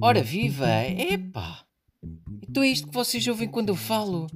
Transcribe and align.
Ora 0.00 0.22
viva! 0.22 0.68
Epá! 0.84 1.64
Então 2.42 2.62
é 2.62 2.68
isto 2.68 2.88
que 2.88 2.94
vocês 2.94 3.26
ouvem 3.28 3.48
quando 3.48 3.68
eu 3.68 3.76
falo. 3.76 4.26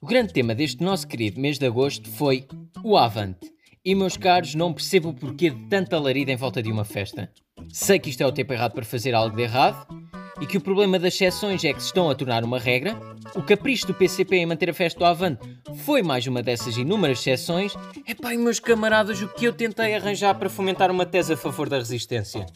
O 0.00 0.06
grande 0.06 0.32
tema 0.32 0.54
deste 0.54 0.84
nosso 0.84 1.08
querido 1.08 1.40
mês 1.40 1.58
de 1.58 1.66
agosto 1.66 2.10
foi 2.10 2.46
o 2.82 2.96
Avante. 2.96 3.50
E 3.84 3.94
meus 3.94 4.16
caros, 4.16 4.54
não 4.54 4.72
percebo 4.72 5.08
o 5.08 5.14
porquê 5.14 5.50
de 5.50 5.68
tanta 5.68 5.98
larida 5.98 6.30
em 6.30 6.36
volta 6.36 6.62
de 6.62 6.70
uma 6.70 6.84
festa. 6.84 7.32
Sei 7.70 7.98
que 7.98 8.10
isto 8.10 8.22
é 8.22 8.26
o 8.26 8.32
tempo 8.32 8.52
errado 8.52 8.72
para 8.72 8.84
fazer 8.84 9.14
algo 9.14 9.34
de 9.34 9.42
errado 9.42 9.86
e 10.40 10.46
que 10.46 10.58
o 10.58 10.60
problema 10.60 10.98
das 10.98 11.14
exceções 11.14 11.64
é 11.64 11.72
que 11.72 11.80
se 11.80 11.86
estão 11.86 12.10
a 12.10 12.14
tornar 12.14 12.44
uma 12.44 12.58
regra. 12.58 12.98
O 13.34 13.42
capricho 13.42 13.86
do 13.86 13.94
PCP 13.94 14.36
em 14.36 14.46
manter 14.46 14.68
a 14.68 14.74
festa 14.74 14.98
do 14.98 15.06
Avante 15.06 15.40
foi 15.84 16.02
mais 16.02 16.26
uma 16.26 16.42
dessas 16.42 16.76
inúmeras 16.76 17.18
exceções. 17.20 17.74
Epá, 18.06 18.34
e 18.34 18.38
meus 18.38 18.60
camaradas, 18.60 19.22
o 19.22 19.28
que 19.28 19.46
eu 19.46 19.52
tentei 19.52 19.94
arranjar 19.94 20.34
para 20.34 20.50
fomentar 20.50 20.90
uma 20.90 21.06
tese 21.06 21.32
a 21.32 21.36
favor 21.36 21.68
da 21.68 21.78
resistência? 21.78 22.46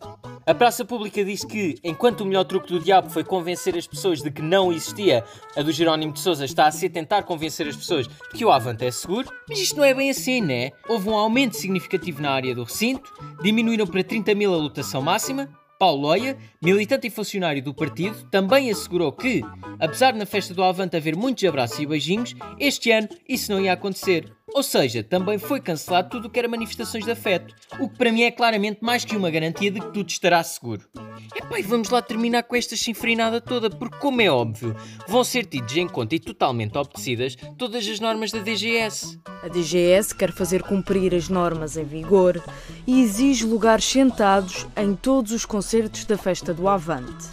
A 0.48 0.54
praça 0.54 0.82
pública 0.82 1.22
disse 1.22 1.46
que, 1.46 1.74
enquanto 1.84 2.22
o 2.22 2.24
melhor 2.24 2.42
truque 2.42 2.72
do 2.72 2.80
diabo 2.80 3.10
foi 3.10 3.22
convencer 3.22 3.76
as 3.76 3.86
pessoas 3.86 4.22
de 4.22 4.30
que 4.30 4.40
não 4.40 4.72
existia, 4.72 5.22
a 5.54 5.60
do 5.60 5.70
Jerónimo 5.70 6.14
de 6.14 6.20
Souza 6.20 6.46
está 6.46 6.66
a 6.66 6.70
ser 6.70 6.88
tentar 6.88 7.24
convencer 7.24 7.68
as 7.68 7.76
pessoas 7.76 8.08
de 8.08 8.14
que 8.32 8.46
o 8.46 8.50
Avante 8.50 8.86
é 8.86 8.90
seguro. 8.90 9.28
Mas 9.46 9.58
isto 9.58 9.76
não 9.76 9.84
é 9.84 9.92
bem 9.92 10.08
assim, 10.08 10.40
né? 10.40 10.70
Houve 10.88 11.10
um 11.10 11.18
aumento 11.18 11.54
significativo 11.54 12.22
na 12.22 12.30
área 12.30 12.54
do 12.54 12.64
recinto, 12.64 13.12
diminuíram 13.42 13.86
para 13.86 14.02
30 14.02 14.34
mil 14.34 14.54
a 14.54 14.56
lotação 14.56 15.02
máxima, 15.02 15.50
Paulo 15.78 16.00
Loia, 16.00 16.38
militante 16.62 17.08
e 17.08 17.10
funcionário 17.10 17.62
do 17.62 17.74
partido, 17.74 18.16
também 18.30 18.70
assegurou 18.70 19.12
que, 19.12 19.42
apesar 19.78 20.12
de 20.12 20.18
na 20.18 20.24
festa 20.24 20.54
do 20.54 20.62
Avante 20.62 20.96
haver 20.96 21.14
muitos 21.14 21.44
abraços 21.44 21.78
e 21.78 21.84
beijinhos, 21.84 22.34
este 22.58 22.90
ano 22.90 23.06
isso 23.28 23.52
não 23.52 23.60
ia 23.60 23.74
acontecer. 23.74 24.37
Ou 24.58 24.62
seja, 24.64 25.04
também 25.04 25.38
foi 25.38 25.60
cancelado 25.60 26.10
tudo 26.10 26.26
o 26.26 26.30
que 26.30 26.36
era 26.36 26.48
manifestações 26.48 27.04
de 27.04 27.12
afeto, 27.12 27.54
o 27.78 27.88
que 27.88 27.96
para 27.96 28.10
mim 28.10 28.22
é 28.22 28.30
claramente 28.32 28.80
mais 28.82 29.04
que 29.04 29.16
uma 29.16 29.30
garantia 29.30 29.70
de 29.70 29.78
que 29.78 29.92
tudo 29.92 30.10
estará 30.10 30.42
seguro. 30.42 30.84
Epá, 31.32 31.60
e 31.60 31.62
vamos 31.62 31.90
lá 31.90 32.02
terminar 32.02 32.42
com 32.42 32.56
esta 32.56 32.74
chinfrinada 32.74 33.40
toda, 33.40 33.70
porque 33.70 33.98
como 33.98 34.20
é 34.20 34.28
óbvio, 34.28 34.74
vão 35.06 35.22
ser 35.22 35.46
tidos 35.46 35.76
em 35.76 35.86
conta 35.86 36.16
e 36.16 36.18
totalmente 36.18 36.76
obedecidas 36.76 37.36
todas 37.56 37.86
as 37.86 38.00
normas 38.00 38.32
da 38.32 38.40
DGS. 38.40 39.20
A 39.44 39.46
DGS 39.46 40.12
quer 40.12 40.32
fazer 40.32 40.64
cumprir 40.64 41.14
as 41.14 41.28
normas 41.28 41.76
em 41.76 41.84
vigor 41.84 42.42
e 42.84 43.00
exige 43.00 43.46
lugares 43.46 43.84
sentados 43.84 44.66
em 44.76 44.96
todos 44.96 45.30
os 45.30 45.44
concertos 45.44 46.04
da 46.04 46.18
festa 46.18 46.52
do 46.52 46.66
Avante. 46.66 47.28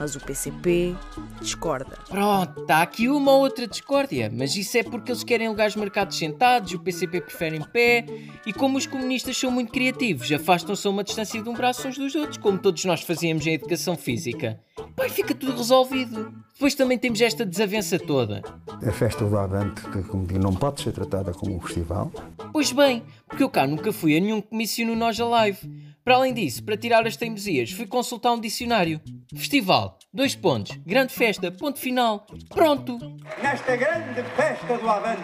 Mas 0.00 0.16
o 0.16 0.20
PCP 0.20 0.96
discorda. 1.42 1.98
Pronto, 2.08 2.62
está 2.62 2.80
aqui 2.80 3.06
uma 3.06 3.32
ou 3.32 3.42
outra 3.42 3.66
discórdia, 3.66 4.32
mas 4.34 4.56
isso 4.56 4.78
é 4.78 4.82
porque 4.82 5.12
eles 5.12 5.22
querem 5.22 5.46
lugares 5.46 5.76
marcados 5.76 6.16
sentados, 6.16 6.72
o 6.72 6.78
PCP 6.78 7.20
prefere 7.20 7.58
em 7.58 7.62
pé, 7.62 8.06
e 8.46 8.52
como 8.54 8.78
os 8.78 8.86
comunistas 8.86 9.36
são 9.36 9.50
muito 9.50 9.70
criativos, 9.70 10.32
afastam-se 10.32 10.86
a 10.86 10.90
uma 10.90 11.04
distância 11.04 11.42
de 11.42 11.46
um 11.46 11.52
braço 11.52 11.86
uns 11.86 11.98
dos 11.98 12.14
outros, 12.14 12.38
como 12.38 12.58
todos 12.58 12.82
nós 12.86 13.02
fazíamos 13.02 13.46
em 13.46 13.52
educação 13.52 13.94
física. 13.94 14.58
Pai, 14.96 15.10
fica 15.10 15.34
tudo 15.34 15.52
resolvido. 15.52 16.32
Depois 16.54 16.74
também 16.74 16.98
temos 16.98 17.20
esta 17.20 17.44
desavença 17.44 17.98
toda. 17.98 18.42
A 18.86 18.92
festa 18.92 19.24
do 19.24 19.36
Avante, 19.36 19.82
como 20.08 20.26
digo, 20.26 20.40
não 20.40 20.54
pode 20.54 20.80
ser 20.80 20.92
tratada 20.92 21.32
como 21.32 21.56
um 21.56 21.60
festival. 21.60 22.10
Pois 22.52 22.72
bem, 22.72 23.02
porque 23.26 23.42
eu 23.42 23.48
cá 23.48 23.66
nunca 23.66 23.92
fui 23.92 24.16
a 24.16 24.20
nenhum 24.20 24.40
comício 24.40 24.86
no 24.86 24.96
Nós 24.96 25.18
Alive. 25.20 25.58
Para 26.04 26.14
além 26.14 26.32
disso, 26.32 26.62
para 26.64 26.76
tirar 26.76 27.06
as 27.06 27.16
teimosias, 27.16 27.72
fui 27.72 27.86
consultar 27.86 28.32
um 28.32 28.40
dicionário. 28.40 29.00
Festival, 29.36 29.98
dois 30.12 30.34
pontos, 30.34 30.76
grande 30.86 31.12
festa, 31.12 31.52
ponto 31.52 31.78
final. 31.78 32.26
Pronto! 32.48 32.98
Nesta 33.42 33.76
grande 33.76 34.22
festa 34.34 34.78
do 34.78 34.88
Avante. 34.88 35.22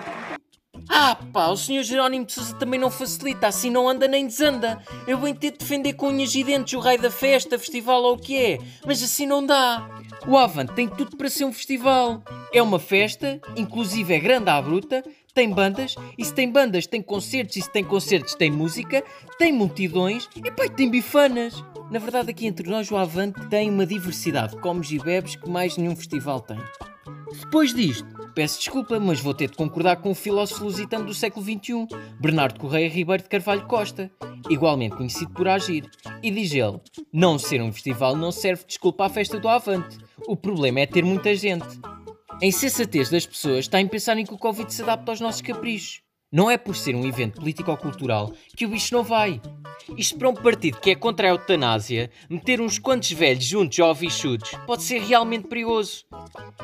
Ah 0.89 1.17
pá, 1.33 1.48
o 1.48 1.56
senhor 1.56 1.83
Jerónimo 1.83 2.25
de 2.25 2.33
Sousa 2.33 2.55
também 2.55 2.79
não 2.79 2.91
facilita, 2.91 3.47
assim 3.47 3.70
não 3.70 3.89
anda 3.89 4.06
nem 4.06 4.27
desanda. 4.27 4.83
Eu 5.06 5.19
bem 5.19 5.34
de 5.34 5.51
defender 5.51 5.95
com 5.95 6.09
unhas 6.09 6.34
e 6.34 6.45
dentes 6.45 6.75
o 6.75 6.81
raio 6.81 7.01
da 7.01 7.11
festa, 7.11 7.59
festival 7.59 8.03
ou 8.03 8.15
o 8.15 8.19
que 8.19 8.37
é, 8.37 8.59
mas 8.84 9.03
assim 9.03 9.27
não 9.27 9.45
dá. 9.45 9.89
O 10.27 10.37
Avante 10.37 10.75
tem 10.75 10.89
tudo 10.89 11.17
para 11.17 11.29
ser 11.29 11.45
um 11.45 11.53
festival. 11.53 12.23
É 12.53 12.62
uma 12.62 12.79
festa, 12.79 13.41
inclusive 13.57 14.14
é 14.14 14.19
grande 14.19 14.48
à 14.48 14.61
bruta, 14.62 15.05
tem 15.34 15.51
bandas, 15.51 15.95
e 16.17 16.25
se 16.25 16.33
tem 16.33 16.51
bandas 16.51 16.86
tem 16.86 17.03
concertos, 17.03 17.57
e 17.57 17.63
se 17.63 17.70
tem 17.70 17.85
concertos 17.85 18.35
tem 18.35 18.51
música, 18.51 19.05
tem 19.39 19.53
multidões, 19.53 20.29
e 20.35 20.51
pá, 20.51 20.68
tem 20.68 20.89
bifanas. 20.89 21.63
Na 21.91 21.98
verdade 21.98 22.30
aqui 22.30 22.47
entre 22.47 22.68
nós 22.68 22.91
o 22.91 22.97
Avante 22.97 23.47
tem 23.48 23.68
uma 23.68 23.85
diversidade 23.85 24.55
de 24.55 24.61
comes 24.63 24.91
e 24.91 24.98
bebes 24.98 25.36
que 25.36 25.48
mais 25.48 25.77
nenhum 25.77 25.95
festival 25.95 26.41
tem. 26.41 26.58
Depois 27.41 27.74
disto, 27.74 28.16
peço 28.36 28.58
desculpa, 28.58 29.01
mas 29.01 29.19
vou 29.19 29.33
ter 29.33 29.48
de 29.51 29.57
concordar 29.57 29.97
com 29.97 30.11
o 30.11 30.14
filósofo 30.14 30.64
lusitano 30.64 31.07
do 31.07 31.14
século 31.14 31.42
XXI, 31.42 31.89
Bernardo 32.20 32.61
Correia 32.61 32.86
Ribeiro 32.86 33.23
de 33.23 33.30
Carvalho 33.30 33.67
Costa, 33.67 34.11
igualmente 34.51 34.95
conhecido 34.95 35.33
por 35.33 35.48
Agir. 35.48 35.91
E 36.23 36.30
diz 36.30 36.52
ele: 36.52 36.79
não 37.11 37.39
ser 37.39 37.63
um 37.63 37.73
festival 37.73 38.14
não 38.14 38.30
serve 38.30 38.61
de 38.61 38.69
desculpa 38.69 39.07
à 39.07 39.08
festa 39.08 39.41
do 39.41 39.48
Avante. 39.48 39.97
O 40.29 40.36
problema 40.36 40.80
é 40.80 40.86
ter 40.86 41.02
muita 41.02 41.35
gente. 41.35 41.67
A 42.30 42.45
insensatez 42.45 43.08
das 43.08 43.24
pessoas 43.24 43.61
está 43.61 43.80
em 43.80 43.89
pensarem 43.89 44.27
que 44.27 44.35
o 44.35 44.39
Covid 44.39 44.70
se 44.70 44.83
adapta 44.83 45.13
aos 45.13 45.20
nossos 45.20 45.41
caprichos. 45.41 46.05
Não 46.36 46.51
é 46.51 46.58
por 46.58 46.77
ser 46.77 46.95
um 46.95 47.07
evento 47.07 47.41
político-cultural 47.41 48.30
que 48.55 48.67
o 48.67 48.69
bicho 48.69 48.95
não 48.95 49.02
vai. 49.02 49.41
Isto 49.97 50.19
para 50.19 50.29
um 50.29 50.35
partido 50.35 50.79
que 50.79 50.91
é 50.91 50.95
contra 50.95 51.29
a 51.29 51.30
eutanásia, 51.30 52.11
meter 52.29 52.61
uns 52.61 52.79
quantos 52.79 53.11
velhos 53.11 53.42
juntos 53.42 53.79
ou 53.79 53.95
bichudos 53.95 54.51
pode 54.67 54.83
ser 54.83 55.01
realmente 55.01 55.48
perigoso. 55.48 56.05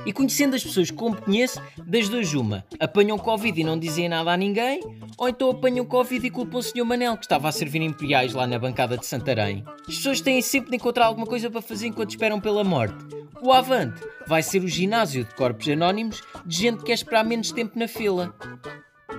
E 0.05 0.12
conhecendo 0.12 0.55
as 0.55 0.62
pessoas 0.62 0.91
como 0.91 1.16
conheço, 1.16 1.59
das 1.87 2.06
duas 2.06 2.34
uma, 2.34 2.66
apanham 2.78 3.16
Covid 3.16 3.59
e 3.59 3.65
não 3.65 3.78
dizem 3.78 4.10
nada 4.10 4.31
a 4.31 4.37
ninguém, 4.37 4.83
ou 5.16 5.27
então 5.27 5.49
apanham 5.49 5.87
Covid 5.87 6.27
e 6.27 6.31
culpam 6.31 6.59
o 6.59 6.62
Sr. 6.62 6.84
Manel 6.84 7.16
que 7.16 7.25
estava 7.25 7.49
a 7.49 7.53
servir 7.53 7.81
imperiais 7.81 8.34
lá 8.34 8.47
na 8.47 8.59
bancada 8.59 8.99
de 8.99 9.06
Santarém. 9.06 9.65
As 9.89 9.97
pessoas 9.97 10.21
têm 10.21 10.43
sempre 10.43 10.69
de 10.69 10.77
encontrar 10.77 11.06
alguma 11.06 11.27
coisa 11.27 11.50
para 11.50 11.62
fazer 11.62 11.87
enquanto 11.87 12.10
esperam 12.10 12.39
pela 12.39 12.62
morte. 12.62 13.03
O 13.41 13.50
Avante 13.50 14.03
vai 14.27 14.43
ser 14.43 14.62
o 14.62 14.69
ginásio 14.69 15.25
de 15.25 15.34
corpos 15.34 15.66
anónimos 15.66 16.22
de 16.44 16.56
gente 16.59 16.81
que 16.81 16.84
quer 16.84 16.93
esperar 16.93 17.25
menos 17.25 17.50
tempo 17.53 17.78
na 17.78 17.89
fila. 17.89 18.34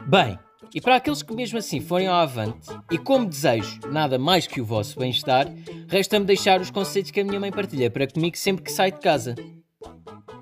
Bem, 0.06 0.38
e 0.74 0.82
para 0.82 0.98
aqueles 0.98 1.24
que 1.24 1.34
mesmo 1.34 1.58
assim 1.58 1.80
forem 1.80 2.08
ao 2.08 2.16
avante, 2.16 2.70
e 2.92 2.98
como 2.98 3.26
desejo 3.26 3.80
nada 3.90 4.20
mais 4.20 4.46
que 4.46 4.60
o 4.60 4.66
vosso 4.66 5.00
bem-estar, 5.00 5.48
resta-me 5.88 6.26
deixar 6.26 6.60
os 6.60 6.70
conceitos 6.70 7.10
que 7.10 7.22
a 7.22 7.24
minha 7.24 7.40
mãe 7.40 7.52
partilha 7.52 7.90
para 7.90 8.08
comigo 8.08 8.38
sempre 8.38 8.64
que 8.64 8.72
sai 8.72 8.92
de 8.92 9.00
casa. 9.00 9.36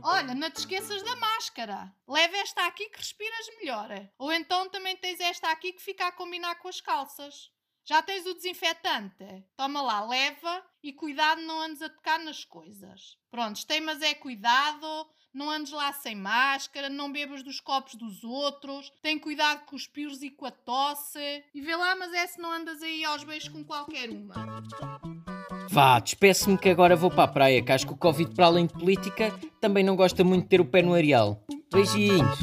Olha, 0.04 0.34
não 0.34 0.50
te 0.50 0.58
esqueças 0.58 1.04
da 1.04 1.16
máscara. 1.16 1.94
Leva 2.08 2.38
esta 2.38 2.66
aqui 2.66 2.90
que 2.90 2.98
respiras 2.98 3.48
melhor. 3.60 3.90
Ou 4.18 4.34
então 4.34 4.68
também 4.70 4.98
tens 4.98 5.20
esta 5.20 5.52
aqui 5.52 5.74
que 5.74 5.82
fica 5.82 6.08
a 6.08 6.12
combinar 6.12 6.56
com 6.56 6.68
as 6.68 6.82
calças. 6.82 7.52
Já 7.84 8.02
tens 8.02 8.26
o 8.26 8.34
desinfetante? 8.34 9.44
Toma 9.58 9.82
lá, 9.82 10.06
leva 10.06 10.64
e 10.84 10.94
cuidado, 10.94 11.42
não 11.42 11.62
andes 11.62 11.82
a 11.82 11.90
tocar 11.90 12.20
nas 12.20 12.46
coisas. 12.46 13.18
Prontos, 13.30 13.64
tem, 13.64 13.82
mas 13.82 14.02
é 14.02 14.14
cuidado, 14.14 15.08
não 15.34 15.50
andes 15.50 15.72
lá 15.72 15.92
sem 15.94 16.16
máscara, 16.16 16.90
não 16.90 17.12
bebas 17.12 17.42
dos 17.44 17.60
copos 17.60 17.96
dos 17.96 18.24
outros, 18.24 18.92
tem 19.02 19.18
cuidado 19.18 19.66
com 19.66 19.76
os 19.76 19.88
piros 19.88 20.22
e 20.22 20.30
com 20.30 20.46
a 20.46 20.52
tosse. 20.52 21.44
E 21.54 21.62
vê 21.62 21.76
lá, 21.76 21.96
mas 21.96 22.14
é 22.14 22.28
se 22.28 22.40
não 22.40 22.52
andas 22.52 22.82
aí 22.84 23.04
aos 23.04 23.24
beijos 23.24 23.50
com 23.50 23.64
qualquer 23.64 24.10
uma. 24.10 24.62
Vá, 25.70 26.00
despeço-me 26.00 26.58
que 26.58 26.70
agora 26.70 26.96
vou 26.96 27.10
para 27.10 27.24
a 27.24 27.28
praia, 27.28 27.64
que 27.64 27.72
acho 27.72 27.88
que 27.88 27.94
o 27.94 27.98
Covid, 27.98 28.36
para 28.36 28.46
além 28.46 28.68
de 28.68 28.74
política, 28.74 29.34
também 29.60 29.84
não 29.84 29.96
gosta 29.96 30.24
muito 30.24 30.44
de 30.44 30.50
ter 30.50 30.62
o 30.62 30.66
pé 30.66 30.82
no 30.82 30.94
areal. 30.94 31.44
Beijinhos! 31.72 32.38